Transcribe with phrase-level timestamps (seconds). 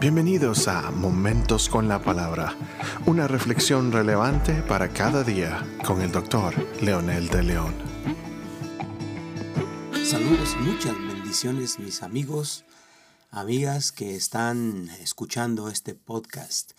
[0.00, 2.56] Bienvenidos a Momentos con la Palabra,
[3.04, 7.74] una reflexión relevante para cada día con el doctor Leonel de León.
[10.02, 12.64] Saludos muchas bendiciones mis amigos,
[13.30, 16.72] amigas que están escuchando este podcast.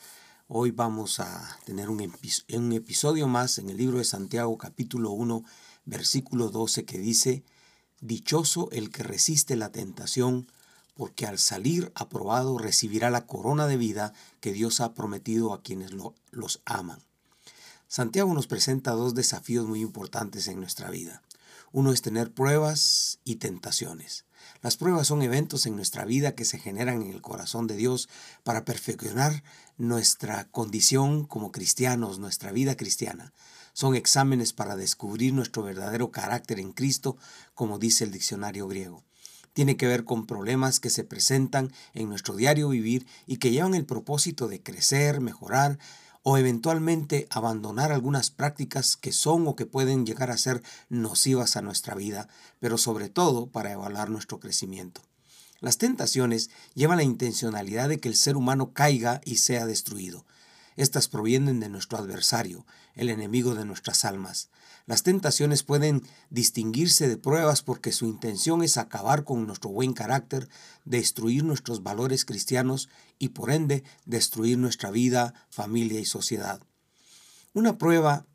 [0.47, 5.43] Hoy vamos a tener un, episodio más en el libro de Santiago capítulo 1
[5.85, 7.43] versículo 12 que dice,
[7.99, 10.47] Dichoso el que resiste la tentación,
[10.93, 15.91] porque al salir aprobado recibirá la corona de vida que Dios ha prometido a quienes
[16.31, 16.99] los aman.
[17.87, 21.21] Santiago nos presenta dos desafíos muy importantes en nuestra vida.
[21.73, 24.25] Uno es tener pruebas y tentaciones.
[24.61, 28.09] Las pruebas son eventos en nuestra vida que se generan en el corazón de Dios
[28.43, 29.43] para perfeccionar
[29.77, 33.33] nuestra condición como cristianos, nuestra vida cristiana.
[33.73, 37.17] Son exámenes para descubrir nuestro verdadero carácter en Cristo,
[37.55, 39.03] como dice el diccionario griego
[39.53, 43.75] tiene que ver con problemas que se presentan en nuestro diario vivir y que llevan
[43.75, 45.77] el propósito de crecer, mejorar
[46.23, 51.61] o eventualmente abandonar algunas prácticas que son o que pueden llegar a ser nocivas a
[51.61, 52.27] nuestra vida,
[52.59, 55.01] pero sobre todo para evaluar nuestro crecimiento.
[55.59, 60.25] Las tentaciones llevan la intencionalidad de que el ser humano caiga y sea destruido.
[60.81, 62.65] Estas provienen de nuestro adversario,
[62.95, 64.49] el enemigo de nuestras almas.
[64.87, 66.01] Las tentaciones pueden
[66.31, 70.49] distinguirse de pruebas porque su intención es acabar con nuestro buen carácter,
[70.83, 76.63] destruir nuestros valores cristianos y por ende destruir nuestra vida, familia y sociedad.
[77.53, 78.25] Una prueba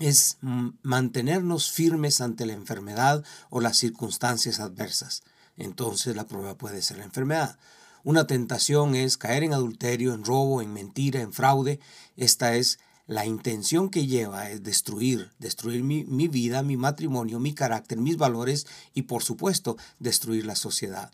[0.00, 0.38] es
[0.82, 5.22] mantenernos firmes ante la enfermedad o las circunstancias adversas.
[5.56, 7.56] Entonces la prueba puede ser la enfermedad.
[8.08, 11.78] Una tentación es caer en adulterio, en robo, en mentira, en fraude.
[12.16, 17.52] Esta es la intención que lleva es destruir, destruir mi, mi, vida, mi matrimonio, mi
[17.52, 21.12] carácter, mis valores y por supuesto destruir la sociedad.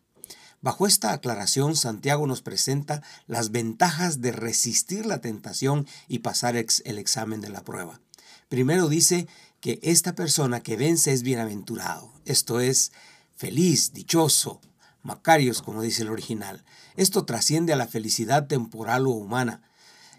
[0.61, 6.99] Bajo esta aclaración, Santiago nos presenta las ventajas de resistir la tentación y pasar el
[6.99, 8.01] examen de la prueba.
[8.49, 9.27] Primero dice
[9.59, 12.93] que esta persona que vence es bienaventurado, esto es
[13.35, 14.61] feliz, dichoso,
[15.05, 16.65] Macarios, como dice el original.
[16.97, 19.61] Esto trasciende a la felicidad temporal o humana.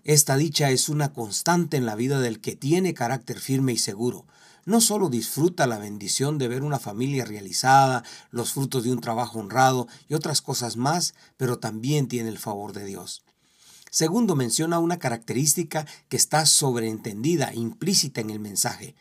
[0.03, 4.28] Esta dicha es una constante en la vida del que tiene carácter firme y seguro.
[4.63, 9.40] No solo disfruta la bendición de ver una familia realizada, los frutos de un trabajo
[9.40, 13.23] honrado y otras cosas más, pero también tiene el favor de Dios.
[13.90, 18.94] Segundo, menciona una característica que está sobreentendida, implícita en el mensaje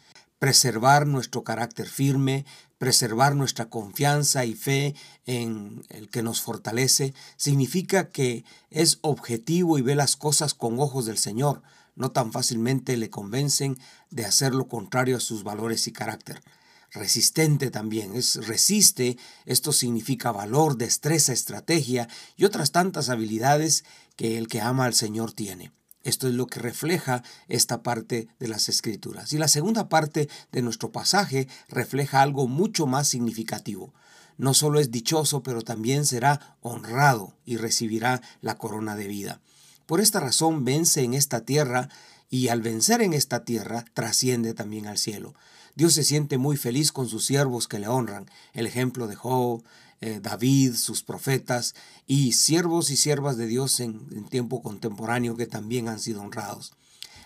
[0.45, 2.45] preservar nuestro carácter firme,
[2.77, 4.95] preservar nuestra confianza y fe
[5.25, 11.07] en el que nos fortalece, significa que es objetivo y ve las cosas con ojos
[11.07, 11.63] del Señor,
[11.97, 13.79] no tan fácilmente le convencen
[14.11, 16.43] de hacer lo contrario a sus valores y carácter.
[16.91, 19.17] Resistente también, es resiste,
[19.47, 22.07] esto significa valor, destreza, estrategia
[22.37, 23.83] y otras tantas habilidades
[24.15, 25.73] que el que ama al Señor tiene.
[26.05, 29.33] Esto es lo que refleja esta parte de las escrituras.
[29.33, 33.93] Y la segunda parte de nuestro pasaje refleja algo mucho más significativo.
[34.37, 39.41] No solo es dichoso, pero también será honrado y recibirá la corona de vida.
[39.87, 41.89] Por esta razón vence en esta tierra
[42.29, 45.35] y al vencer en esta tierra trasciende también al cielo.
[45.75, 48.27] Dios se siente muy feliz con sus siervos que le honran.
[48.53, 49.65] El ejemplo de Job,
[50.05, 51.75] eh, David, sus profetas
[52.07, 56.75] y siervos y siervas de Dios en, en tiempo contemporáneo que también han sido honrados.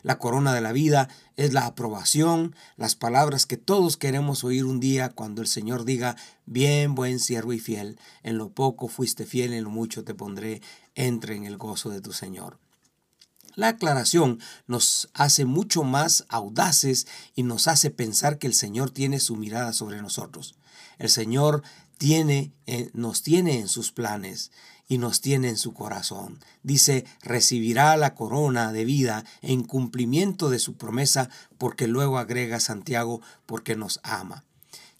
[0.04, 4.78] La corona de la vida es la aprobación, las palabras que todos queremos oír un
[4.78, 6.14] día cuando el Señor diga,
[6.46, 10.62] bien, buen siervo y fiel, en lo poco fuiste fiel, en lo mucho te pondré,
[10.94, 12.60] entre en el gozo de tu Señor.
[13.58, 14.38] La aclaración
[14.68, 19.72] nos hace mucho más audaces y nos hace pensar que el Señor tiene su mirada
[19.72, 20.54] sobre nosotros.
[20.96, 21.64] El Señor
[21.96, 24.52] tiene, eh, nos tiene en sus planes
[24.86, 26.38] y nos tiene en su corazón.
[26.62, 33.22] Dice, recibirá la corona de vida en cumplimiento de su promesa, porque luego agrega Santiago,
[33.44, 34.44] porque nos ama.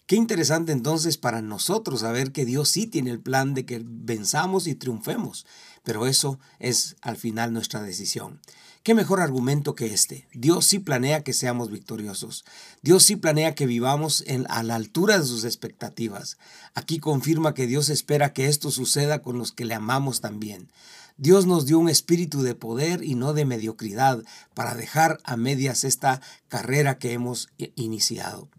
[0.09, 4.65] Qué interesante entonces para nosotros saber que Dios sí tiene el plan de que venzamos
[4.65, 5.45] y triunfemos,
[5.83, 8.39] pero eso es al final nuestra decisión.
[8.81, 10.27] ¿Qué mejor argumento que este?
[10.33, 12.43] Dios sí planea que seamos victoriosos.
[12.81, 16.39] Dios sí planea que vivamos en, a la altura de sus expectativas.
[16.73, 20.71] Aquí confirma que Dios espera que esto suceda con los que le amamos también.
[21.17, 24.23] Dios nos dio un espíritu de poder y no de mediocridad
[24.55, 28.49] para dejar a medias esta carrera que hemos iniciado.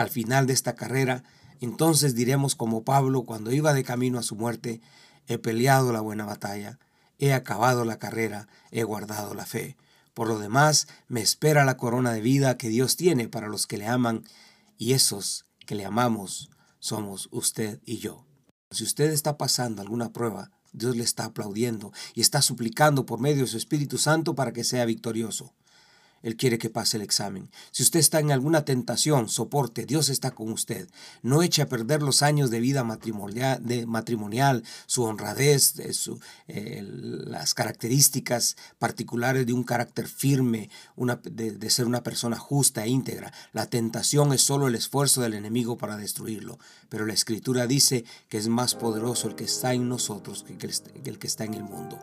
[0.00, 1.22] Al final de esta carrera,
[1.60, 4.80] entonces diremos como Pablo cuando iba de camino a su muerte,
[5.26, 6.78] he peleado la buena batalla
[7.20, 9.76] he acabado la carrera, he guardado la fe.
[10.14, 13.76] Por lo demás, me espera la corona de vida que Dios tiene para los que
[13.76, 14.24] le aman,
[14.78, 18.24] y esos que le amamos somos usted y yo.
[18.70, 23.42] Si usted está pasando alguna prueba, Dios le está aplaudiendo y está suplicando por medio
[23.42, 25.52] de su Espíritu Santo para que sea victorioso.
[26.22, 27.50] Él quiere que pase el examen.
[27.70, 30.88] Si usted está en alguna tentación, soporte, Dios está con usted.
[31.22, 37.54] No eche a perder los años de vida matrimonial, matrimonial su honradez, su, eh, las
[37.54, 43.32] características particulares de un carácter firme, una, de, de ser una persona justa e íntegra.
[43.52, 46.58] La tentación es solo el esfuerzo del enemigo para destruirlo.
[46.88, 51.18] Pero la Escritura dice que es más poderoso el que está en nosotros que el
[51.18, 51.98] que está en el mundo.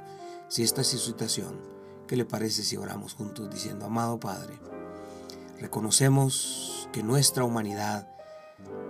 [0.49, 1.76] Si esta es su situación,
[2.07, 4.57] ¿Qué le parece si oramos juntos diciendo, amado Padre,
[5.59, 8.07] reconocemos que nuestra humanidad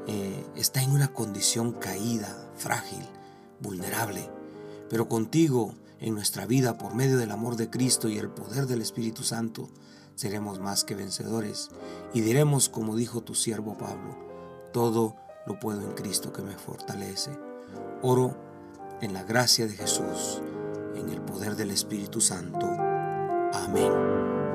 [0.06, 3.04] eh, está en una condición caída, frágil,
[3.60, 4.30] vulnerable,
[4.88, 8.82] pero contigo en nuestra vida por medio del amor de Cristo y el poder del
[8.82, 9.68] Espíritu Santo
[10.14, 11.70] seremos más que vencedores
[12.14, 14.16] y diremos como dijo tu siervo Pablo,
[14.72, 15.16] todo
[15.48, 17.32] lo puedo en Cristo que me fortalece.
[18.04, 18.38] Oro
[19.02, 20.40] en la gracia de Jesús,
[20.96, 22.97] en el poder del Espíritu Santo.
[23.54, 24.47] Amén.